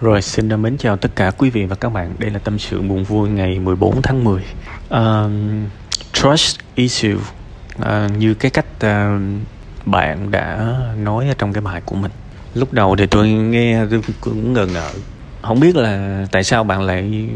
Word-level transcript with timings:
Rồi 0.00 0.22
xin 0.22 0.62
mến 0.62 0.76
chào 0.78 0.96
tất 0.96 1.16
cả 1.16 1.30
quý 1.30 1.50
vị 1.50 1.64
và 1.64 1.76
các 1.76 1.88
bạn. 1.88 2.14
Đây 2.18 2.30
là 2.30 2.38
tâm 2.38 2.58
sự 2.58 2.82
buồn 2.82 3.04
vui 3.04 3.28
ngày 3.28 3.58
14 3.58 4.02
tháng 4.02 4.24
10. 4.24 4.42
um, 4.90 5.64
trust 6.12 6.58
issue 6.74 7.14
uh, 7.14 7.86
như 8.18 8.34
cái 8.34 8.50
cách 8.50 8.66
uh, 8.76 9.20
bạn 9.86 10.30
đã 10.30 10.74
nói 10.98 11.28
ở 11.28 11.34
trong 11.38 11.52
cái 11.52 11.60
bài 11.60 11.82
của 11.84 11.96
mình. 11.96 12.10
Lúc 12.54 12.72
đầu 12.72 12.96
thì 12.96 13.06
tôi 13.06 13.28
nghe 13.28 13.86
tôi 13.90 14.00
cũng 14.20 14.52
ngờ 14.52 14.66
ngợ. 14.66 14.90
Không 15.42 15.60
biết 15.60 15.76
là 15.76 16.26
tại 16.32 16.44
sao 16.44 16.64
bạn 16.64 16.82
lại 16.82 17.28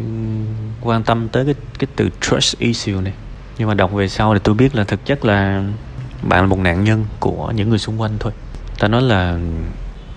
quan 0.80 1.02
tâm 1.02 1.28
tới 1.28 1.44
cái 1.44 1.54
cái 1.78 1.88
từ 1.96 2.08
trust 2.20 2.58
issue 2.58 3.00
này. 3.00 3.12
Nhưng 3.58 3.68
mà 3.68 3.74
đọc 3.74 3.92
về 3.92 4.08
sau 4.08 4.34
thì 4.34 4.40
tôi 4.44 4.54
biết 4.54 4.74
là 4.74 4.84
thực 4.84 5.06
chất 5.06 5.24
là 5.24 5.64
bạn 6.22 6.40
là 6.40 6.46
một 6.46 6.58
nạn 6.58 6.84
nhân 6.84 7.04
của 7.20 7.52
những 7.56 7.68
người 7.68 7.78
xung 7.78 8.00
quanh 8.00 8.12
thôi. 8.20 8.32
Ta 8.78 8.88
nói 8.88 9.02
là 9.02 9.38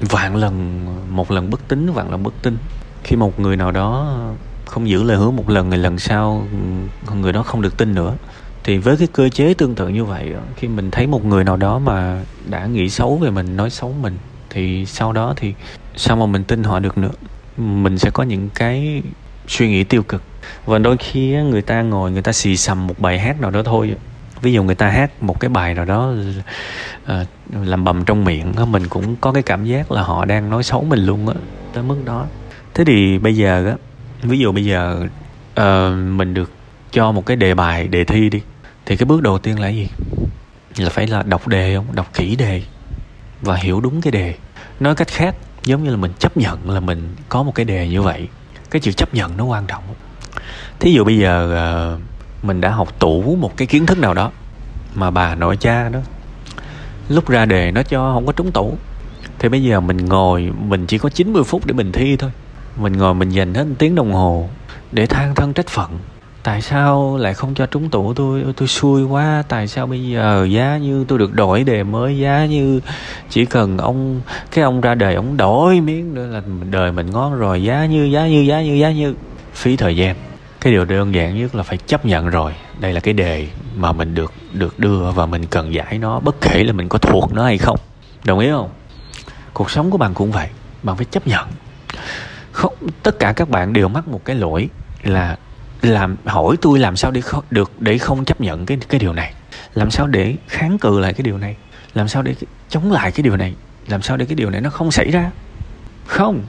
vạn 0.09 0.35
lần, 0.35 0.85
một 1.15 1.31
lần 1.31 1.49
bất 1.49 1.67
tín, 1.67 1.91
vạn 1.91 2.11
lần 2.11 2.23
bất 2.23 2.33
tin. 2.41 2.57
Khi 3.03 3.15
một 3.15 3.39
người 3.39 3.55
nào 3.55 3.71
đó 3.71 4.19
không 4.65 4.89
giữ 4.89 5.03
lời 5.03 5.17
hứa 5.17 5.31
một 5.31 5.49
lần 5.49 5.71
thì 5.71 5.77
lần 5.77 5.99
sau 5.99 6.47
người 7.15 7.33
đó 7.33 7.43
không 7.43 7.61
được 7.61 7.77
tin 7.77 7.95
nữa. 7.95 8.13
Thì 8.63 8.77
với 8.77 8.97
cái 8.97 9.07
cơ 9.13 9.29
chế 9.29 9.53
tương 9.53 9.75
tự 9.75 9.87
như 9.87 10.05
vậy, 10.05 10.33
khi 10.55 10.67
mình 10.67 10.91
thấy 10.91 11.07
một 11.07 11.25
người 11.25 11.43
nào 11.43 11.57
đó 11.57 11.79
mà 11.79 12.21
đã 12.49 12.65
nghĩ 12.65 12.89
xấu 12.89 13.17
về 13.17 13.29
mình, 13.29 13.57
nói 13.57 13.69
xấu 13.69 13.93
mình, 14.01 14.17
thì 14.49 14.85
sau 14.85 15.13
đó 15.13 15.33
thì 15.37 15.53
sao 15.95 16.17
mà 16.17 16.25
mình 16.25 16.43
tin 16.43 16.63
họ 16.63 16.79
được 16.79 16.97
nữa? 16.97 17.11
Mình 17.57 17.97
sẽ 17.97 18.09
có 18.09 18.23
những 18.23 18.49
cái 18.55 19.01
suy 19.47 19.69
nghĩ 19.69 19.83
tiêu 19.83 20.03
cực. 20.03 20.23
Và 20.65 20.77
đôi 20.77 20.97
khi 20.97 21.31
người 21.31 21.61
ta 21.61 21.81
ngồi, 21.81 22.11
người 22.11 22.21
ta 22.21 22.31
xì 22.31 22.57
xầm 22.57 22.87
một 22.87 22.99
bài 22.99 23.19
hát 23.19 23.41
nào 23.41 23.51
đó 23.51 23.61
thôi 23.65 23.95
ví 24.43 24.53
dụ 24.53 24.63
người 24.63 24.75
ta 24.75 24.89
hát 24.89 25.23
một 25.23 25.39
cái 25.39 25.49
bài 25.49 25.73
nào 25.73 25.85
đó 25.85 26.13
uh, 27.03 27.27
làm 27.63 27.83
bầm 27.83 28.05
trong 28.05 28.25
miệng 28.25 28.53
mình 28.67 28.87
cũng 28.87 29.15
có 29.15 29.31
cái 29.31 29.43
cảm 29.43 29.65
giác 29.65 29.91
là 29.91 30.01
họ 30.01 30.25
đang 30.25 30.49
nói 30.49 30.63
xấu 30.63 30.83
mình 30.83 30.99
luôn 30.99 31.27
á 31.27 31.35
tới 31.73 31.83
mức 31.83 31.97
đó. 32.05 32.25
Thế 32.73 32.85
thì 32.85 33.17
bây 33.17 33.35
giờ 33.35 33.65
á 33.65 33.75
ví 34.21 34.39
dụ 34.39 34.51
bây 34.51 34.65
giờ 34.65 35.07
uh, 35.59 35.65
mình 35.95 36.33
được 36.33 36.51
cho 36.91 37.11
một 37.11 37.25
cái 37.25 37.37
đề 37.37 37.53
bài 37.53 37.87
đề 37.87 38.03
thi 38.03 38.29
đi 38.29 38.41
thì 38.85 38.97
cái 38.97 39.05
bước 39.05 39.21
đầu 39.21 39.37
tiên 39.37 39.59
là 39.59 39.67
gì? 39.67 39.87
Là 40.77 40.89
phải 40.89 41.07
là 41.07 41.23
đọc 41.23 41.47
đề 41.47 41.75
không? 41.75 41.85
Đọc 41.91 42.13
kỹ 42.13 42.35
đề 42.35 42.61
và 43.41 43.55
hiểu 43.55 43.81
đúng 43.81 44.01
cái 44.01 44.11
đề. 44.11 44.35
Nói 44.79 44.95
cách 44.95 45.07
khác 45.07 45.35
giống 45.63 45.83
như 45.83 45.89
là 45.89 45.97
mình 45.97 46.11
chấp 46.19 46.37
nhận 46.37 46.69
là 46.69 46.79
mình 46.79 47.15
có 47.29 47.43
một 47.43 47.55
cái 47.55 47.65
đề 47.65 47.87
như 47.87 48.01
vậy 48.01 48.27
cái 48.71 48.79
chữ 48.79 48.91
chấp 48.91 49.13
nhận 49.13 49.37
nó 49.37 49.45
quan 49.45 49.65
trọng. 49.67 49.83
Thí 50.79 50.91
dụ 50.93 51.03
bây 51.03 51.17
giờ 51.17 51.33
uh, 51.95 52.01
mình 52.43 52.61
đã 52.61 52.69
học 52.69 52.99
tủ 52.99 53.37
một 53.39 53.57
cái 53.57 53.67
kiến 53.67 53.85
thức 53.85 53.99
nào 53.99 54.13
đó 54.13 54.31
mà 54.95 55.11
bà 55.11 55.35
nội 55.35 55.57
cha 55.57 55.89
đó, 55.89 55.99
lúc 57.09 57.29
ra 57.29 57.45
đề 57.45 57.71
nó 57.71 57.83
cho 57.83 58.13
không 58.13 58.25
có 58.25 58.31
trúng 58.31 58.51
tủ. 58.51 58.77
Thì 59.39 59.49
bây 59.49 59.63
giờ 59.63 59.79
mình 59.79 60.05
ngồi, 60.05 60.51
mình 60.59 60.85
chỉ 60.85 60.97
có 60.97 61.09
90 61.09 61.43
phút 61.43 61.65
để 61.65 61.73
mình 61.73 61.91
thi 61.91 62.15
thôi. 62.15 62.31
Mình 62.77 62.97
ngồi 62.97 63.13
mình 63.13 63.29
dành 63.29 63.53
hết 63.53 63.63
một 63.63 63.75
tiếng 63.79 63.95
đồng 63.95 64.13
hồ 64.13 64.49
để 64.91 65.05
than 65.05 65.35
thân 65.35 65.53
trách 65.53 65.67
phận. 65.67 65.99
Tại 66.43 66.61
sao 66.61 67.17
lại 67.17 67.33
không 67.33 67.53
cho 67.53 67.65
trúng 67.65 67.89
tủ? 67.89 68.13
Tôi 68.13 68.43
tôi 68.57 68.67
xui 68.67 69.03
quá. 69.03 69.43
Tại 69.47 69.67
sao 69.67 69.87
bây 69.87 70.09
giờ 70.09 70.47
giá 70.51 70.77
như 70.77 71.05
tôi 71.07 71.19
được 71.19 71.33
đổi 71.33 71.63
đề 71.63 71.83
mới, 71.83 72.17
giá 72.17 72.45
như 72.45 72.79
chỉ 73.29 73.45
cần 73.45 73.77
ông, 73.77 74.21
cái 74.51 74.63
ông 74.63 74.81
ra 74.81 74.95
đề 74.95 75.13
ông 75.13 75.37
đổi 75.37 75.79
miếng 75.79 76.13
nữa 76.13 76.27
là 76.27 76.41
đời 76.71 76.91
mình 76.91 77.11
ngon 77.11 77.35
rồi. 77.35 77.63
Giá 77.63 77.85
như 77.85 78.03
giá 78.03 78.27
như 78.27 78.41
giá 78.41 78.61
như 78.61 78.73
giá 78.73 78.91
như. 78.91 79.15
Phí 79.53 79.75
thời 79.75 79.97
gian 79.97 80.15
cái 80.63 80.73
điều 80.73 80.85
đơn 80.85 81.15
giản 81.15 81.37
nhất 81.37 81.55
là 81.55 81.63
phải 81.63 81.77
chấp 81.77 82.05
nhận 82.05 82.29
rồi. 82.29 82.55
Đây 82.79 82.93
là 82.93 82.99
cái 82.99 83.13
đề 83.13 83.47
mà 83.75 83.91
mình 83.91 84.15
được 84.15 84.33
được 84.53 84.79
đưa 84.79 85.11
và 85.11 85.25
mình 85.25 85.45
cần 85.45 85.73
giải 85.73 85.97
nó 85.97 86.19
bất 86.19 86.35
kể 86.41 86.63
là 86.63 86.73
mình 86.73 86.89
có 86.89 86.97
thuộc 86.97 87.33
nó 87.33 87.43
hay 87.43 87.57
không. 87.57 87.79
Đồng 88.23 88.39
ý 88.39 88.49
không? 88.49 88.69
Cuộc 89.53 89.71
sống 89.71 89.91
của 89.91 89.97
bạn 89.97 90.13
cũng 90.13 90.31
vậy 90.31 90.49
bạn 90.83 90.95
phải 90.95 91.05
chấp 91.05 91.27
nhận. 91.27 91.47
Không 92.51 92.73
tất 93.03 93.19
cả 93.19 93.33
các 93.33 93.49
bạn 93.49 93.73
đều 93.73 93.87
mắc 93.87 94.07
một 94.07 94.21
cái 94.25 94.35
lỗi 94.35 94.69
là 95.03 95.37
làm 95.81 96.15
hỏi 96.25 96.55
tôi 96.61 96.79
làm 96.79 96.95
sao 96.95 97.11
để 97.11 97.21
không, 97.21 97.43
được 97.51 97.71
để 97.79 97.97
không 97.97 98.25
chấp 98.25 98.41
nhận 98.41 98.65
cái 98.65 98.77
cái 98.89 98.99
điều 98.99 99.13
này. 99.13 99.33
Làm 99.73 99.91
sao 99.91 100.07
để 100.07 100.35
kháng 100.47 100.77
cự 100.77 100.99
lại 100.99 101.13
cái 101.13 101.23
điều 101.23 101.37
này? 101.37 101.55
Làm 101.93 102.07
sao 102.07 102.21
để 102.21 102.35
chống 102.69 102.91
lại 102.91 103.11
cái 103.11 103.23
điều 103.23 103.37
này? 103.37 103.53
Làm 103.87 104.01
sao 104.01 104.17
để 104.17 104.25
cái 104.25 104.35
điều 104.35 104.49
này 104.49 104.61
nó 104.61 104.69
không 104.69 104.91
xảy 104.91 105.11
ra? 105.11 105.31
Không 106.05 106.43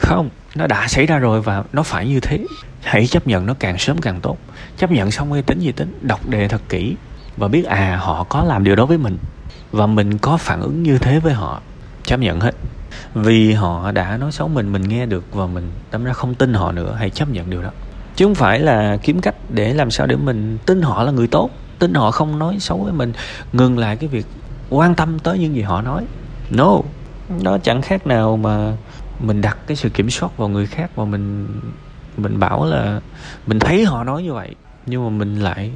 không, 0.00 0.28
nó 0.54 0.66
đã 0.66 0.88
xảy 0.88 1.06
ra 1.06 1.18
rồi 1.18 1.40
và 1.40 1.64
nó 1.72 1.82
phải 1.82 2.08
như 2.08 2.20
thế. 2.20 2.44
Hãy 2.82 3.06
chấp 3.06 3.26
nhận 3.26 3.46
nó 3.46 3.54
càng 3.58 3.78
sớm 3.78 3.98
càng 3.98 4.20
tốt. 4.20 4.38
Chấp 4.78 4.90
nhận 4.90 5.10
xong 5.10 5.32
cái 5.32 5.42
tính 5.42 5.60
gì 5.60 5.72
tính, 5.72 5.98
đọc 6.02 6.28
đề 6.28 6.48
thật 6.48 6.60
kỹ 6.68 6.94
và 7.36 7.48
biết 7.48 7.64
à 7.66 7.98
họ 8.02 8.24
có 8.24 8.44
làm 8.44 8.64
điều 8.64 8.76
đó 8.76 8.86
với 8.86 8.98
mình 8.98 9.18
và 9.72 9.86
mình 9.86 10.18
có 10.18 10.36
phản 10.36 10.60
ứng 10.60 10.82
như 10.82 10.98
thế 10.98 11.18
với 11.18 11.32
họ. 11.32 11.60
Chấp 12.04 12.16
nhận 12.16 12.40
hết. 12.40 12.54
Vì 13.14 13.52
họ 13.52 13.92
đã 13.92 14.16
nói 14.16 14.32
xấu 14.32 14.48
mình 14.48 14.72
mình 14.72 14.88
nghe 14.88 15.06
được 15.06 15.24
và 15.32 15.46
mình 15.46 15.70
đâm 15.92 16.04
ra 16.04 16.12
không 16.12 16.34
tin 16.34 16.54
họ 16.54 16.72
nữa, 16.72 16.96
hãy 16.98 17.10
chấp 17.10 17.28
nhận 17.28 17.50
điều 17.50 17.62
đó. 17.62 17.70
Chứ 18.16 18.24
không 18.24 18.34
phải 18.34 18.58
là 18.58 18.96
kiếm 19.02 19.20
cách 19.20 19.34
để 19.48 19.74
làm 19.74 19.90
sao 19.90 20.06
để 20.06 20.16
mình 20.16 20.58
tin 20.66 20.82
họ 20.82 21.02
là 21.02 21.12
người 21.12 21.26
tốt, 21.26 21.50
tin 21.78 21.94
họ 21.94 22.10
không 22.10 22.38
nói 22.38 22.56
xấu 22.60 22.78
với 22.78 22.92
mình, 22.92 23.12
ngừng 23.52 23.78
lại 23.78 23.96
cái 23.96 24.08
việc 24.08 24.26
quan 24.70 24.94
tâm 24.94 25.18
tới 25.18 25.38
những 25.38 25.54
gì 25.54 25.62
họ 25.62 25.82
nói. 25.82 26.04
No, 26.50 26.78
nó 27.42 27.58
chẳng 27.58 27.82
khác 27.82 28.06
nào 28.06 28.36
mà 28.36 28.76
mình 29.20 29.40
đặt 29.40 29.58
cái 29.66 29.76
sự 29.76 29.88
kiểm 29.88 30.10
soát 30.10 30.36
vào 30.36 30.48
người 30.48 30.66
khác 30.66 30.90
và 30.94 31.04
mình 31.04 31.48
mình 32.16 32.38
bảo 32.38 32.64
là 32.64 33.00
mình 33.46 33.58
thấy 33.58 33.84
họ 33.84 34.04
nói 34.04 34.22
như 34.22 34.32
vậy, 34.32 34.54
nhưng 34.86 35.04
mà 35.04 35.10
mình 35.10 35.40
lại 35.40 35.70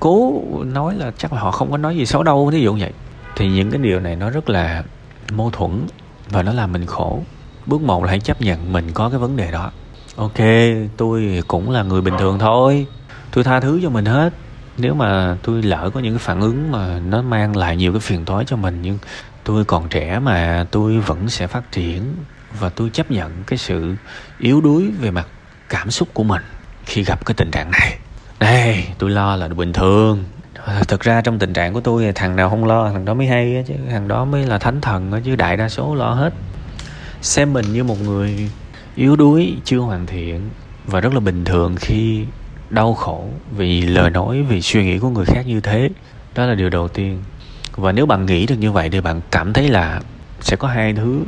cố 0.00 0.42
nói 0.64 0.94
là 0.94 1.12
chắc 1.18 1.32
là 1.32 1.40
họ 1.40 1.50
không 1.50 1.70
có 1.70 1.76
nói 1.76 1.96
gì 1.96 2.06
xấu 2.06 2.22
đâu, 2.22 2.50
thí 2.52 2.60
dụ 2.60 2.76
vậy. 2.80 2.92
Thì 3.36 3.48
những 3.48 3.70
cái 3.70 3.80
điều 3.82 4.00
này 4.00 4.16
nó 4.16 4.30
rất 4.30 4.50
là 4.50 4.84
mâu 5.32 5.50
thuẫn 5.50 5.86
và 6.28 6.42
nó 6.42 6.52
làm 6.52 6.72
mình 6.72 6.86
khổ. 6.86 7.22
Bước 7.66 7.82
một 7.82 8.04
là 8.04 8.10
hãy 8.10 8.20
chấp 8.20 8.40
nhận 8.40 8.72
mình 8.72 8.92
có 8.94 9.08
cái 9.08 9.18
vấn 9.18 9.36
đề 9.36 9.50
đó. 9.50 9.70
Ok, 10.16 10.38
tôi 10.96 11.42
cũng 11.48 11.70
là 11.70 11.82
người 11.82 12.00
bình 12.00 12.14
thường 12.18 12.38
thôi. 12.38 12.86
Tôi 13.32 13.44
tha 13.44 13.60
thứ 13.60 13.80
cho 13.82 13.90
mình 13.90 14.04
hết. 14.04 14.32
Nếu 14.78 14.94
mà 14.94 15.36
tôi 15.42 15.62
lỡ 15.62 15.90
có 15.94 16.00
những 16.00 16.14
cái 16.14 16.18
phản 16.18 16.40
ứng 16.40 16.72
mà 16.72 17.00
nó 17.06 17.22
mang 17.22 17.56
lại 17.56 17.76
nhiều 17.76 17.92
cái 17.92 18.00
phiền 18.00 18.24
toái 18.24 18.44
cho 18.44 18.56
mình, 18.56 18.78
nhưng 18.82 18.98
tôi 19.44 19.64
còn 19.64 19.88
trẻ 19.88 20.18
mà, 20.18 20.66
tôi 20.70 20.98
vẫn 20.98 21.28
sẽ 21.28 21.46
phát 21.46 21.72
triển 21.72 22.14
và 22.60 22.68
tôi 22.68 22.90
chấp 22.90 23.10
nhận 23.10 23.32
cái 23.46 23.58
sự 23.58 23.94
yếu 24.38 24.60
đuối 24.60 24.90
về 25.00 25.10
mặt 25.10 25.26
cảm 25.68 25.90
xúc 25.90 26.08
của 26.14 26.24
mình 26.24 26.42
khi 26.86 27.04
gặp 27.04 27.26
cái 27.26 27.34
tình 27.34 27.50
trạng 27.50 27.70
này. 27.70 27.98
Đây 28.40 28.84
tôi 28.98 29.10
lo 29.10 29.36
là 29.36 29.48
bình 29.48 29.72
thường. 29.72 30.24
Thực 30.88 31.00
ra 31.00 31.20
trong 31.20 31.38
tình 31.38 31.52
trạng 31.52 31.72
của 31.72 31.80
tôi 31.80 32.12
thằng 32.14 32.36
nào 32.36 32.50
không 32.50 32.64
lo, 32.64 32.90
thằng 32.90 33.04
đó 33.04 33.14
mới 33.14 33.26
hay 33.26 33.64
chứ, 33.68 33.74
thằng 33.90 34.08
đó 34.08 34.24
mới 34.24 34.46
là 34.46 34.58
thánh 34.58 34.80
thần 34.80 35.22
chứ, 35.24 35.36
đại 35.36 35.56
đa 35.56 35.68
số 35.68 35.94
lo 35.94 36.14
hết. 36.14 36.32
Xem 37.22 37.52
mình 37.52 37.72
như 37.72 37.84
một 37.84 38.00
người 38.00 38.50
yếu 38.96 39.16
đuối, 39.16 39.56
chưa 39.64 39.78
hoàn 39.78 40.06
thiện 40.06 40.40
và 40.86 41.00
rất 41.00 41.14
là 41.14 41.20
bình 41.20 41.44
thường 41.44 41.76
khi 41.76 42.24
đau 42.70 42.94
khổ 42.94 43.28
vì 43.56 43.82
lời 43.82 44.10
nói, 44.10 44.42
vì 44.42 44.62
suy 44.62 44.84
nghĩ 44.84 44.98
của 44.98 45.08
người 45.08 45.24
khác 45.24 45.46
như 45.46 45.60
thế. 45.60 45.88
Đó 46.34 46.46
là 46.46 46.54
điều 46.54 46.70
đầu 46.70 46.88
tiên. 46.88 47.22
Và 47.76 47.92
nếu 47.92 48.06
bạn 48.06 48.26
nghĩ 48.26 48.46
được 48.46 48.56
như 48.58 48.72
vậy 48.72 48.90
thì 48.90 49.00
bạn 49.00 49.20
cảm 49.30 49.52
thấy 49.52 49.68
là 49.68 50.00
sẽ 50.40 50.56
có 50.56 50.68
hai 50.68 50.92
thứ 50.92 51.22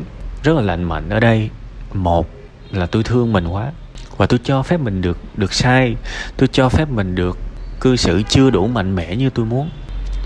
rất 0.45 0.57
là 0.57 0.63
lành 0.63 0.85
mạnh 0.85 1.09
ở 1.09 1.21
đây. 1.21 1.51
Một 1.93 2.29
là 2.71 2.87
tôi 2.87 3.03
thương 3.03 3.33
mình 3.33 3.49
quá, 3.49 3.73
và 4.17 4.27
tôi 4.27 4.41
cho 4.45 4.63
phép 4.63 4.81
mình 4.81 5.03
được 5.03 5.19
được 5.37 5.53
sai. 5.53 5.97
Tôi 6.37 6.49
cho 6.53 6.69
phép 6.69 6.89
mình 6.89 7.15
được 7.15 7.39
cư 7.81 7.97
xử 7.97 8.23
chưa 8.29 8.51
đủ 8.51 8.67
mạnh 8.67 8.97
mẽ 8.97 9.17
như 9.17 9.31
tôi 9.31 9.47
muốn. 9.47 9.71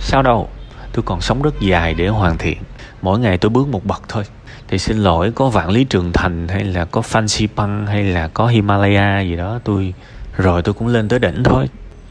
Sao 0.01 0.23
đâu 0.23 0.49
tôi 0.93 1.03
còn 1.03 1.21
sống 1.21 1.43
rất 1.43 1.61
dài 1.61 1.95
để 1.95 2.09
hoàn 2.09 2.39
thiện. 2.39 2.59
Mỗi 3.03 3.19
ngày 3.19 3.39
tôi 3.39 3.51
bước 3.51 3.69
một 3.69 3.85
bậc 3.85 4.03
thôi. 4.09 4.25
Thì 4.69 4.79
xin 4.79 4.99
lỗi, 4.99 5.33
có 5.35 5.49
vạn 5.49 5.71
lý 5.71 5.85
trường 5.85 6.13
thành, 6.13 6.49
hay 6.49 6.65
là 6.65 6.85
có 6.85 7.01
fancy 7.01 7.49
băng 7.57 7.87
hay 7.87 8.05
là 8.05 8.29
có 8.29 8.47
himalaya 8.47 9.21
gì 9.21 9.37
đó, 9.37 9.61
tôi, 9.65 9.95
rồi 10.37 10.63
tôi 10.63 10.75
cũng 10.75 10.89
lên 10.89 11.09
tới 11.09 11.19
đỉnh 11.19 11.43
thôi. 11.43 11.69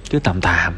Cứ 0.09 0.19
tạm 0.19 0.41
tạm. 0.41 0.73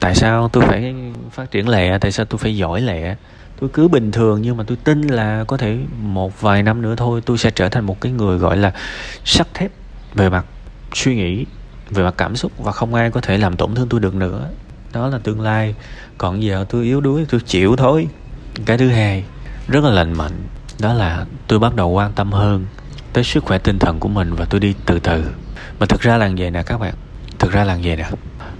Tại 0.00 0.14
sao 0.14 0.48
tôi 0.48 0.64
phải 0.66 0.94
phát 1.30 1.50
triển 1.50 1.68
lẹ 1.68 1.98
tại 1.98 2.12
sao 2.12 2.26
tôi 2.26 2.38
phải 2.38 2.56
giỏi 2.56 2.80
lẹ 2.80 3.16
tôi 3.60 3.70
cứ 3.72 3.88
bình 3.88 4.12
thường 4.12 4.42
nhưng 4.42 4.56
mà 4.56 4.64
tôi 4.66 4.76
tin 4.84 5.02
là 5.02 5.44
có 5.44 5.56
thể 5.56 5.78
một 6.02 6.40
vài 6.40 6.62
năm 6.62 6.82
nữa 6.82 6.94
thôi 6.96 7.22
tôi 7.26 7.38
sẽ 7.38 7.50
trở 7.50 7.68
thành 7.68 7.84
một 7.84 8.00
cái 8.00 8.12
người 8.12 8.38
gọi 8.38 8.56
là 8.56 8.72
sắt 9.24 9.54
thép 9.54 9.72
về 10.14 10.28
mặt 10.28 10.44
suy 10.94 11.16
nghĩ 11.16 11.46
về 11.90 12.04
mặt 12.04 12.14
cảm 12.16 12.36
xúc 12.36 12.52
và 12.58 12.72
không 12.72 12.94
ai 12.94 13.10
có 13.10 13.20
thể 13.20 13.38
làm 13.38 13.56
tổn 13.56 13.74
thương 13.74 13.88
tôi 13.88 14.00
được 14.00 14.14
nữa. 14.14 14.48
Đó 14.92 15.08
là 15.08 15.18
tương 15.18 15.40
lai. 15.40 15.74
Còn 16.18 16.42
giờ 16.42 16.64
tôi 16.68 16.84
yếu 16.84 17.00
đuối 17.00 17.26
tôi 17.30 17.40
chịu 17.40 17.76
thôi. 17.76 18.08
Cái 18.64 18.78
thứ 18.78 18.88
hai 18.88 19.24
rất 19.68 19.84
là 19.84 19.90
lành 19.90 20.12
mạnh 20.12 20.32
đó 20.80 20.92
là 20.92 21.26
tôi 21.48 21.58
bắt 21.58 21.74
đầu 21.74 21.90
quan 21.90 22.12
tâm 22.12 22.32
hơn 22.32 22.66
tới 23.12 23.24
sức 23.24 23.44
khỏe 23.44 23.58
tinh 23.58 23.78
thần 23.78 24.00
của 24.00 24.08
mình 24.08 24.34
và 24.34 24.44
tôi 24.44 24.60
đi 24.60 24.74
từ 24.86 24.98
từ. 24.98 25.24
Mà 25.78 25.86
thực 25.86 26.00
ra 26.00 26.16
là 26.16 26.30
vậy 26.38 26.50
nè 26.50 26.62
các 26.62 26.78
bạn 26.78 26.94
thực 27.38 27.52
ra 27.52 27.64
là 27.64 27.78
vậy 27.82 27.96
nè. 27.96 28.10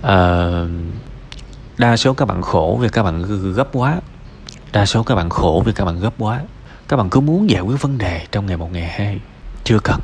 À, 0.03 0.51
đa 1.79 1.97
số 1.97 2.15
các 2.15 2.25
bạn 2.25 2.43
khổ 2.43 2.79
vì 2.83 2.89
các 2.89 3.03
bạn 3.03 3.23
gấp 3.55 3.69
quá 3.73 4.01
đa 4.75 4.87
số 4.87 5.03
các 5.03 5.15
bạn 5.15 5.31
khổ 5.31 5.63
vì 5.67 5.73
các 5.73 5.85
bạn 5.85 6.01
gấp 6.01 6.15
quá. 6.19 6.41
Các 6.89 6.97
bạn 6.97 7.11
cứ 7.11 7.21
muốn 7.21 7.51
giải 7.51 7.63
quyết 7.63 7.83
vấn 7.83 7.99
đề 7.99 8.27
trong 8.33 8.47
ngày 8.47 8.57
một, 8.57 8.73
ngày 8.73 8.87
hai. 8.87 9.21
Chưa 9.65 9.79
cần. 9.79 10.01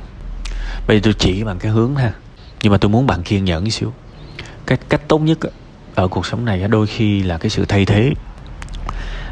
Bây 0.86 0.96
giờ 0.96 1.00
tôi 1.04 1.14
chỉ 1.18 1.44
bạn 1.44 1.58
cái 1.58 1.72
hướng 1.72 1.96
ha. 1.96 2.12
Nhưng 2.62 2.72
mà 2.72 2.78
tôi 2.78 2.88
muốn 2.88 3.06
bạn 3.06 3.22
kiên 3.22 3.44
nhẫn 3.44 3.70
xíu. 3.70 3.92
Cái 4.66 4.78
cách 4.88 5.00
tốt 5.08 5.18
nhất 5.18 5.38
ở 5.94 6.08
cuộc 6.08 6.26
sống 6.26 6.44
này 6.44 6.68
đôi 6.68 6.86
khi 6.86 7.22
là 7.22 7.38
cái 7.38 7.50
sự 7.50 7.64
thay 7.64 7.86
thế. 7.86 8.12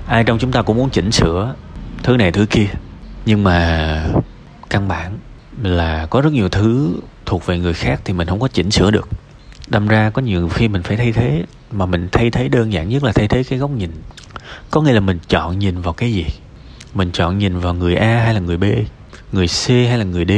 Ai 0.06 0.24
trong 0.24 0.38
chúng 0.38 0.52
ta 0.52 0.62
cũng 0.62 0.76
muốn 0.76 0.90
chỉnh 0.90 1.12
sửa 1.12 1.54
thứ 2.02 2.16
này 2.16 2.32
thứ 2.32 2.46
kia. 2.50 2.66
Nhưng 3.26 3.44
mà 3.44 4.04
căn 4.70 4.88
bản 4.88 5.18
là 5.62 6.06
có 6.06 6.20
rất 6.20 6.32
nhiều 6.32 6.48
thứ 6.48 6.94
thuộc 7.26 7.46
về 7.46 7.58
người 7.58 7.74
khác 7.74 8.00
thì 8.04 8.12
mình 8.12 8.28
không 8.28 8.40
có 8.40 8.48
chỉnh 8.48 8.70
sửa 8.70 8.90
được. 8.90 9.08
Đâm 9.68 9.88
ra 9.88 10.10
có 10.10 10.22
nhiều 10.22 10.48
khi 10.48 10.68
mình 10.68 10.82
phải 10.82 10.96
thay 10.96 11.12
thế. 11.12 11.44
Mà 11.72 11.86
mình 11.86 12.08
thay 12.12 12.30
thế 12.30 12.48
đơn 12.48 12.72
giản 12.72 12.88
nhất 12.88 13.04
là 13.04 13.12
thay 13.12 13.28
thế 13.28 13.42
cái 13.44 13.58
góc 13.58 13.70
nhìn 13.70 13.90
có 14.70 14.80
nghĩa 14.80 14.92
là 14.92 15.00
mình 15.00 15.18
chọn 15.28 15.58
nhìn 15.58 15.80
vào 15.80 15.92
cái 15.92 16.12
gì? 16.12 16.26
Mình 16.94 17.10
chọn 17.12 17.38
nhìn 17.38 17.58
vào 17.58 17.74
người 17.74 17.96
a 17.96 18.20
hay 18.24 18.34
là 18.34 18.40
người 18.40 18.56
b 18.56 18.64
người 19.32 19.46
c 19.46 19.68
hay 19.68 19.98
là 19.98 20.04
người 20.04 20.24
d? 20.24 20.32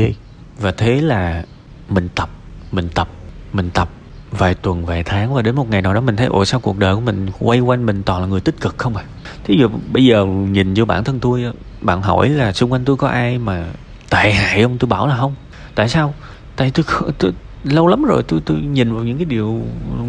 Và 0.60 0.72
thế 0.72 1.00
là 1.00 1.44
mình 1.88 2.08
tập 2.14 2.30
mình 2.72 2.88
tập 2.94 3.08
mình 3.52 3.70
tập 3.70 3.88
vài 4.30 4.54
tuần 4.54 4.86
vài 4.86 5.02
tháng 5.02 5.34
và 5.34 5.42
đến 5.42 5.54
một 5.54 5.70
ngày 5.70 5.82
nào 5.82 5.94
đó 5.94 6.00
mình 6.00 6.16
thấy 6.16 6.26
ủa 6.26 6.44
sao 6.44 6.60
cuộc 6.60 6.78
đời 6.78 6.94
của 6.94 7.00
mình 7.00 7.30
quay 7.38 7.60
quanh 7.60 7.86
mình 7.86 8.02
toàn 8.02 8.20
là 8.20 8.26
người 8.26 8.40
tích 8.40 8.60
cực 8.60 8.78
không 8.78 8.96
à? 8.96 9.04
Thí 9.44 9.56
dụ 9.56 9.68
bây 9.92 10.04
giờ 10.04 10.24
nhìn 10.24 10.74
vô 10.74 10.84
bản 10.84 11.04
thân 11.04 11.20
tôi 11.20 11.44
bạn 11.80 12.02
hỏi 12.02 12.28
là 12.28 12.52
xung 12.52 12.72
quanh 12.72 12.84
tôi 12.84 12.96
có 12.96 13.08
ai 13.08 13.38
mà 13.38 13.66
tệ 14.10 14.32
hại 14.32 14.62
không? 14.62 14.78
Tôi 14.78 14.88
bảo 14.88 15.06
là 15.06 15.16
không. 15.16 15.34
Tại 15.74 15.88
sao? 15.88 16.14
Tại 16.56 16.70
tôi, 16.74 16.84
tôi 17.18 17.32
lâu 17.64 17.86
lắm 17.86 18.02
rồi 18.02 18.22
tôi 18.28 18.40
tôi 18.44 18.56
nhìn 18.56 18.94
vào 18.94 19.04
những 19.04 19.16
cái 19.16 19.24
điều 19.24 19.62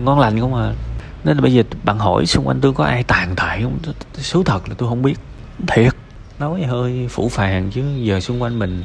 ngon 0.03 0.19
lành 0.19 0.39
không 0.39 0.55
à? 0.55 0.73
Nên 1.23 1.37
là 1.37 1.41
bây 1.41 1.53
giờ 1.53 1.63
bạn 1.83 1.99
hỏi 1.99 2.25
xung 2.25 2.47
quanh 2.47 2.61
tôi 2.61 2.73
có 2.73 2.83
ai 2.83 3.03
tàn 3.03 3.35
tệ 3.35 3.61
không? 3.63 3.77
Số 4.17 4.43
thật 4.43 4.69
là 4.69 4.75
tôi 4.77 4.89
không 4.89 5.01
biết. 5.01 5.19
Thiệt, 5.67 5.93
nói 6.39 6.63
hơi 6.63 7.07
phủ 7.09 7.29
phàng 7.29 7.69
chứ. 7.71 7.83
Giờ 8.03 8.19
xung 8.19 8.41
quanh 8.41 8.59
mình, 8.59 8.83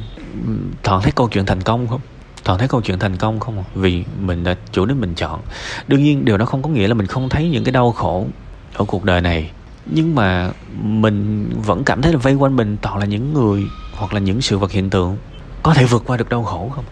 toàn 0.82 1.02
thấy 1.02 1.12
câu 1.12 1.28
chuyện 1.28 1.46
thành 1.46 1.62
công 1.62 1.88
không? 1.88 2.00
Toàn 2.44 2.58
thấy 2.58 2.68
câu 2.68 2.80
chuyện 2.80 2.98
thành 2.98 3.16
công 3.16 3.40
không 3.40 3.64
vì 3.74 4.04
mình 4.20 4.44
đã, 4.44 4.54
chủ 4.72 4.86
đến 4.86 5.00
mình 5.00 5.14
chọn. 5.14 5.40
Đương 5.88 6.02
nhiên, 6.02 6.24
điều 6.24 6.36
đó 6.36 6.44
không 6.44 6.62
có 6.62 6.68
nghĩa 6.68 6.88
là 6.88 6.94
mình 6.94 7.06
không 7.06 7.28
thấy 7.28 7.48
những 7.48 7.64
cái 7.64 7.72
đau 7.72 7.92
khổ 7.92 8.26
ở 8.74 8.84
cuộc 8.84 9.04
đời 9.04 9.20
này. 9.20 9.50
Nhưng 9.86 10.14
mà 10.14 10.50
mình 10.82 11.50
vẫn 11.66 11.84
cảm 11.84 12.02
thấy 12.02 12.12
là 12.12 12.18
vây 12.18 12.34
quanh 12.34 12.56
mình 12.56 12.76
toàn 12.82 12.98
là 12.98 13.06
những 13.06 13.34
người 13.34 13.64
hoặc 13.94 14.12
là 14.14 14.20
những 14.20 14.40
sự 14.40 14.58
vật 14.58 14.70
hiện 14.70 14.90
tượng 14.90 15.16
có 15.62 15.74
thể 15.74 15.84
vượt 15.84 16.02
qua 16.06 16.16
được 16.16 16.28
đau 16.28 16.44
khổ 16.44 16.70
không? 16.74 16.84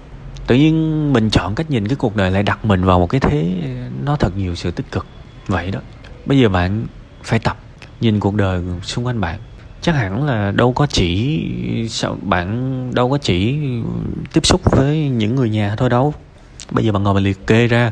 Tự 0.47 0.55
nhiên 0.55 1.13
mình 1.13 1.31
chọn 1.31 1.55
cách 1.55 1.71
nhìn 1.71 1.89
cái 1.89 1.97
cuộc 1.97 2.17
đời 2.17 2.31
lại 2.31 2.43
đặt 2.43 2.65
mình 2.65 2.85
vào 2.85 2.99
một 2.99 3.07
cái 3.07 3.21
thế, 3.21 3.55
nó 4.05 4.17
thật 4.17 4.37
nhiều 4.37 4.55
sự 4.55 4.71
tích 4.71 4.93
cực 4.93 5.07
vậy 5.47 5.71
đó. 5.71 5.81
Bây 6.27 6.39
giờ 6.39 6.49
bạn 6.49 6.87
phải 7.23 7.39
tập, 7.39 7.57
nhìn 8.01 8.21
cuộc 8.21 8.35
đời 8.35 8.63
xung 8.83 9.07
quanh 9.07 9.21
bạn. 9.21 9.39
Chắc 9.83 9.95
hẳn 9.95 10.25
là 10.25 10.51
đâu 10.51 10.73
có 10.73 10.87
chỉ 10.87 11.41
sao, 11.89 12.17
bạn 12.23 12.91
đâu 12.95 13.11
có 13.11 13.19
chỉ 13.19 13.59
tiếp 14.33 14.47
xúc 14.47 14.61
với 14.65 14.99
những 15.09 15.35
người 15.35 15.51
nhà 15.51 15.75
thôi 15.77 15.91
đâu. 15.91 16.15
Bây 16.71 16.85
giờ 16.85 16.93
bạn 16.93 17.03
ngồi 17.03 17.15
mà 17.15 17.21
liệt 17.21 17.47
kê 17.47 17.67
ra, 17.67 17.91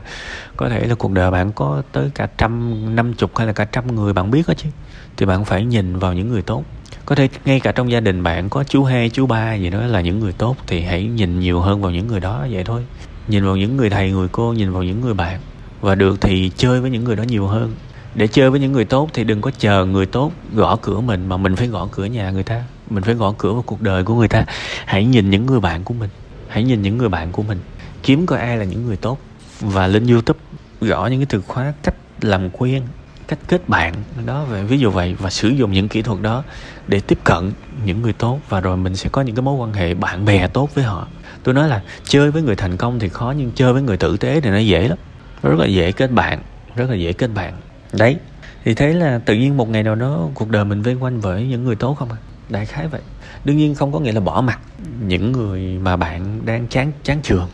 có 0.56 0.68
thể 0.68 0.86
là 0.86 0.94
cuộc 0.94 1.12
đời 1.12 1.30
bạn 1.30 1.52
có 1.52 1.82
tới 1.92 2.10
cả 2.14 2.28
trăm, 2.38 2.96
năm 2.96 3.14
chục 3.14 3.36
hay 3.36 3.46
là 3.46 3.52
cả 3.52 3.64
trăm 3.64 3.94
người 3.94 4.12
bạn 4.12 4.30
biết 4.30 4.48
đó 4.48 4.54
chứ. 4.56 4.68
Thì 5.16 5.26
bạn 5.26 5.44
phải 5.44 5.64
nhìn 5.64 5.98
vào 5.98 6.12
những 6.12 6.28
người 6.28 6.42
tốt. 6.42 6.64
Có 7.06 7.14
thể 7.14 7.28
ngay 7.44 7.60
cả 7.60 7.72
trong 7.72 7.90
gia 7.90 8.00
đình 8.00 8.22
bạn 8.22 8.48
có 8.48 8.64
chú 8.64 8.84
hai, 8.84 9.10
chú 9.10 9.26
ba 9.26 9.54
gì 9.54 9.70
đó 9.70 9.80
là 9.80 10.00
những 10.00 10.20
người 10.20 10.32
tốt, 10.32 10.56
thì 10.66 10.80
hãy 10.80 11.04
nhìn 11.04 11.40
nhiều 11.40 11.60
hơn 11.60 11.82
vào 11.82 11.90
những 11.90 12.06
người 12.06 12.20
đó 12.20 12.46
vậy 12.50 12.64
thôi. 12.64 12.82
Nhìn 13.28 13.44
vào 13.44 13.56
những 13.56 13.76
người 13.76 13.90
thầy, 13.90 14.10
người 14.10 14.28
cô, 14.32 14.52
nhìn 14.52 14.72
vào 14.72 14.82
những 14.82 15.00
người 15.00 15.14
bạn 15.14 15.40
và 15.82 15.94
được 15.94 16.20
thì 16.20 16.50
chơi 16.56 16.80
với 16.80 16.90
những 16.90 17.04
người 17.04 17.16
đó 17.16 17.22
nhiều 17.22 17.46
hơn. 17.46 17.74
Để 18.14 18.26
chơi 18.26 18.50
với 18.50 18.60
những 18.60 18.72
người 18.72 18.84
tốt 18.84 19.10
thì 19.12 19.24
đừng 19.24 19.40
có 19.40 19.50
chờ 19.58 19.84
người 19.84 20.06
tốt 20.06 20.32
gõ 20.54 20.76
cửa 20.76 21.00
mình 21.00 21.28
mà 21.28 21.36
mình 21.36 21.56
phải 21.56 21.66
gõ 21.66 21.88
cửa 21.92 22.04
nhà 22.04 22.30
người 22.30 22.42
ta. 22.42 22.64
Mình 22.90 23.02
phải 23.02 23.14
gõ 23.14 23.34
cửa 23.38 23.52
vào 23.52 23.62
cuộc 23.62 23.82
đời 23.82 24.04
của 24.04 24.14
người 24.14 24.28
ta. 24.28 24.44
Hãy 24.86 25.04
nhìn 25.04 25.30
những 25.30 25.46
người 25.46 25.60
bạn 25.60 25.84
của 25.84 25.94
mình. 25.94 26.10
Hãy 26.48 26.64
nhìn 26.64 26.82
những 26.82 26.98
người 26.98 27.08
bạn 27.08 27.32
của 27.32 27.42
mình. 27.42 27.58
Kiếm 28.02 28.26
coi 28.26 28.38
ai 28.38 28.56
là 28.56 28.64
những 28.64 28.86
người 28.86 28.96
tốt. 28.96 29.18
Và 29.60 29.86
lên 29.86 30.06
youtube 30.06 30.38
gõ 30.80 31.06
những 31.06 31.20
cái 31.20 31.26
từ 31.26 31.40
khóa 31.40 31.72
cách 31.82 31.94
làm 32.20 32.50
quen, 32.50 32.82
cách 33.28 33.38
kết 33.48 33.68
bạn 33.68 33.94
đó 34.26 34.44
về, 34.44 34.64
ví 34.64 34.78
dụ 34.78 34.90
vậy. 34.90 35.16
Và 35.18 35.30
sử 35.30 35.48
dụng 35.48 35.72
những 35.72 35.88
kỹ 35.88 36.02
thuật 36.02 36.22
đó 36.22 36.42
để 36.88 37.00
tiếp 37.00 37.18
cận 37.24 37.52
những 37.84 38.02
người 38.02 38.12
tốt. 38.12 38.40
Và 38.48 38.60
rồi 38.60 38.76
mình 38.76 38.96
sẽ 38.96 39.08
có 39.08 39.22
những 39.22 39.34
cái 39.34 39.42
mối 39.42 39.54
quan 39.54 39.72
hệ 39.72 39.94
bạn 39.94 40.24
bè 40.24 40.48
tốt 40.48 40.74
với 40.74 40.84
họ. 40.84 41.06
Tôi 41.42 41.54
nói 41.54 41.68
là 41.68 41.82
chơi 42.04 42.30
với 42.30 42.42
người 42.42 42.56
thành 42.56 42.76
công 42.76 42.98
thì 42.98 43.08
khó, 43.08 43.34
nhưng 43.36 43.50
chơi 43.54 43.72
với 43.72 43.82
người 43.82 43.96
tử 43.96 44.16
tế 44.16 44.40
thì 44.40 44.50
nó 44.50 44.58
dễ 44.58 44.88
lắm 44.88 44.98
rất 45.42 45.58
là 45.58 45.66
dễ 45.66 45.92
kết 45.92 46.12
bạn, 46.12 46.42
rất 46.76 46.90
là 46.90 46.96
dễ 46.96 47.12
kết 47.12 47.30
bạn. 47.34 47.54
Đấy, 47.92 48.16
thì 48.64 48.74
thế 48.74 48.92
là 48.92 49.18
tự 49.18 49.34
nhiên 49.34 49.56
một 49.56 49.68
ngày 49.68 49.82
nào 49.82 49.94
đó 49.94 50.28
cuộc 50.34 50.48
đời 50.48 50.64
mình 50.64 50.82
vây 50.82 50.94
quanh 50.94 51.20
với 51.20 51.46
những 51.46 51.64
người 51.64 51.76
tốt 51.76 51.94
không 51.94 52.12
à 52.12 52.16
đại 52.48 52.66
khái 52.66 52.88
vậy. 52.88 53.00
Đương 53.44 53.56
nhiên 53.56 53.74
không 53.74 53.92
có 53.92 54.00
nghĩa 54.00 54.12
là 54.12 54.20
bỏ 54.20 54.40
mặt 54.40 54.60
những 55.00 55.32
người 55.32 55.78
mà 55.82 55.96
bạn 55.96 56.40
đang 56.44 56.68
chán 56.68 56.92
chán 57.02 57.20
trường 57.22 57.48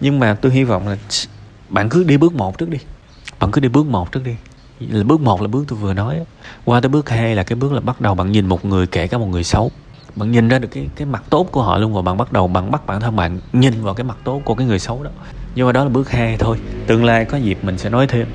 nhưng 0.00 0.18
mà 0.18 0.34
tôi 0.34 0.52
hy 0.52 0.64
vọng 0.64 0.88
là 0.88 0.96
bạn 1.68 1.88
cứ 1.88 2.04
đi 2.04 2.16
bước 2.16 2.34
một 2.34 2.58
trước 2.58 2.68
đi. 2.68 2.78
Bạn 3.40 3.50
cứ 3.50 3.60
đi 3.60 3.68
bước 3.68 3.86
một 3.86 4.12
trước 4.12 4.24
đi. 4.24 4.34
Là 4.80 5.04
bước 5.04 5.20
một 5.20 5.42
là 5.42 5.48
bước 5.48 5.64
tôi 5.68 5.78
vừa 5.78 5.94
nói 5.94 6.24
qua 6.64 6.80
tới 6.80 6.88
bước 6.88 7.08
hai 7.08 7.34
là 7.34 7.42
cái 7.42 7.56
bước 7.56 7.72
là 7.72 7.80
bắt 7.80 8.00
đầu 8.00 8.14
bạn 8.14 8.32
nhìn 8.32 8.46
một 8.46 8.64
người 8.64 8.86
kể 8.86 9.06
cả 9.06 9.18
một 9.18 9.26
người 9.26 9.44
xấu. 9.44 9.70
Bạn 10.16 10.32
nhìn 10.32 10.48
ra 10.48 10.58
được 10.58 10.68
cái 10.68 10.88
cái 10.96 11.06
mặt 11.06 11.24
tốt 11.30 11.48
của 11.52 11.62
họ 11.62 11.78
luôn 11.78 11.94
và 11.94 12.02
bạn 12.02 12.16
bắt 12.16 12.32
đầu 12.32 12.48
bạn 12.48 12.70
bắt 12.70 12.86
bản 12.86 13.00
thân 13.00 13.16
bạn 13.16 13.40
nhìn 13.52 13.82
vào 13.82 13.94
cái 13.94 14.04
mặt 14.04 14.16
tốt 14.24 14.42
của 14.44 14.54
cái 14.54 14.66
người 14.66 14.78
xấu 14.78 15.02
đó 15.02 15.10
nhưng 15.54 15.66
mà 15.66 15.72
đó 15.72 15.84
là 15.84 15.88
bước 15.88 16.10
hai 16.10 16.36
thôi. 16.38 16.56
Tương 16.86 17.04
lai 17.04 17.24
có 17.24 17.38
dịp 17.38 17.58
mình 17.62 17.78
sẽ 17.78 17.90
nói 17.90 18.06
thêm. 18.06 18.26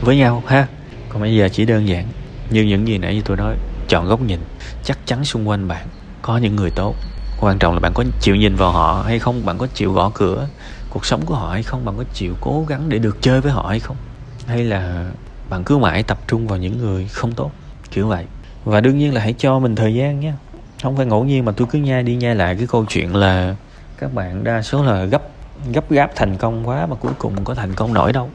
Với 0.00 0.16
nhau, 0.16 0.42
ha? 0.46 0.66
Còn 1.08 1.22
bây 1.22 1.36
giờ 1.36 1.48
chỉ 1.52 1.64
đơn 1.64 1.88
giản 1.88 2.06
như 2.50 2.62
những 2.62 2.88
gì 2.88 2.98
nãy 2.98 3.14
như 3.14 3.22
tôi 3.24 3.36
nói. 3.36 3.56
Chọn 3.88 4.08
góc 4.08 4.20
nhìn. 4.20 4.40
Chắc 4.84 4.98
chắn 5.06 5.24
xung 5.24 5.48
quanh 5.48 5.68
bạn 5.68 5.86
có 6.22 6.38
những 6.38 6.56
người 6.56 6.70
tốt. 6.70 6.94
Quan 7.40 7.58
trọng 7.58 7.74
là 7.74 7.80
bạn 7.80 7.92
có 7.94 8.04
chịu 8.20 8.36
nhìn 8.36 8.56
vào 8.56 8.72
họ 8.72 9.02
hay 9.06 9.18
không? 9.18 9.46
Bạn 9.46 9.58
có 9.58 9.66
chịu 9.74 9.92
gõ 9.92 10.10
cửa 10.14 10.48
cuộc 10.90 11.06
sống 11.06 11.26
của 11.26 11.34
họ 11.34 11.50
hay 11.52 11.62
không? 11.62 11.84
Bạn 11.84 11.94
có 11.96 12.04
chịu 12.14 12.34
cố 12.40 12.64
gắng 12.68 12.88
để 12.88 12.98
được 12.98 13.22
chơi 13.22 13.40
với 13.40 13.52
họ 13.52 13.66
hay 13.68 13.80
không? 13.80 13.96
Hay 14.46 14.64
là 14.64 15.10
bạn 15.50 15.64
cứ 15.64 15.78
mãi 15.78 16.02
tập 16.02 16.18
trung 16.28 16.46
vào 16.46 16.58
những 16.58 16.78
người 16.78 17.08
không 17.08 17.32
tốt? 17.32 17.50
Kiểu 17.90 18.08
vậy. 18.08 18.24
Và 18.64 18.80
đương 18.80 18.98
nhiên 18.98 19.14
là 19.14 19.20
hãy 19.20 19.34
cho 19.38 19.58
mình 19.58 19.76
thời 19.76 19.94
gian 19.94 20.20
nhé 20.20 20.32
không 20.82 20.96
phải 20.96 21.06
ngẫu 21.06 21.24
nhiên 21.24 21.44
mà 21.44 21.52
tôi 21.52 21.68
cứ 21.70 21.78
nhai 21.78 22.02
đi 22.02 22.16
nhai 22.16 22.34
lại 22.34 22.56
cái 22.56 22.66
câu 22.66 22.84
chuyện 22.88 23.16
là 23.16 23.56
các 23.98 24.14
bạn 24.14 24.44
đa 24.44 24.62
số 24.62 24.84
là 24.84 25.04
gấp 25.04 25.22
gấp 25.72 25.90
gáp 25.90 26.10
thành 26.16 26.36
công 26.36 26.68
quá 26.68 26.86
mà 26.86 26.96
cuối 26.96 27.12
cùng 27.18 27.44
có 27.44 27.54
thành 27.54 27.74
công 27.74 27.94
nổi 27.94 28.12
đâu. 28.12 28.30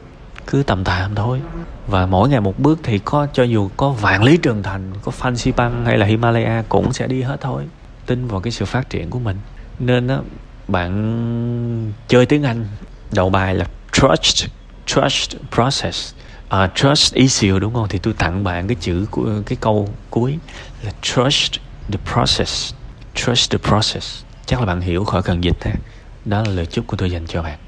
Cứ 0.46 0.62
tầm 0.62 0.84
tạm 0.84 1.14
thôi. 1.14 1.40
Và 1.86 2.06
mỗi 2.06 2.28
ngày 2.28 2.40
một 2.40 2.58
bước 2.58 2.78
thì 2.82 2.98
có 2.98 3.26
cho 3.32 3.42
dù 3.42 3.70
có 3.76 3.90
vạn 3.90 4.22
lý 4.22 4.36
trường 4.36 4.62
thành 4.62 4.92
có 5.02 5.12
Fansipan 5.20 5.52
băng 5.56 5.84
hay 5.84 5.98
là 5.98 6.06
Himalaya 6.06 6.62
cũng 6.68 6.92
sẽ 6.92 7.06
đi 7.06 7.22
hết 7.22 7.36
thôi. 7.40 7.62
Tin 8.06 8.28
vào 8.28 8.40
cái 8.40 8.50
sự 8.50 8.64
phát 8.64 8.90
triển 8.90 9.10
của 9.10 9.18
mình. 9.18 9.36
Nên 9.78 10.06
đó 10.06 10.20
bạn 10.68 11.92
chơi 12.08 12.26
tiếng 12.26 12.42
Anh 12.42 12.66
đầu 13.12 13.30
bài 13.30 13.54
là 13.54 13.66
trust 13.92 14.46
trust 14.86 15.36
process. 15.54 16.14
À, 16.48 16.70
trust 16.74 17.14
issue 17.14 17.58
đúng 17.58 17.74
không? 17.74 17.88
Thì 17.88 17.98
tôi 17.98 18.14
tặng 18.14 18.44
bạn 18.44 18.66
cái 18.68 18.76
chữ 18.80 19.06
của 19.10 19.28
cái 19.46 19.56
câu 19.60 19.88
cuối 20.10 20.38
là 20.82 20.92
trust 21.02 21.52
the 21.92 21.98
process. 22.12 22.74
Trust 23.14 23.50
the 23.50 23.58
process. 23.58 24.24
Chắc 24.46 24.60
là 24.60 24.66
bạn 24.66 24.80
hiểu 24.80 25.04
khỏi 25.04 25.22
cần 25.22 25.44
dịch 25.44 25.64
ha 25.64 25.72
đó 26.24 26.42
là 26.42 26.50
lời 26.50 26.66
chúc 26.66 26.86
của 26.86 26.96
tôi 26.96 27.10
dành 27.10 27.26
cho 27.26 27.42
bạn. 27.42 27.58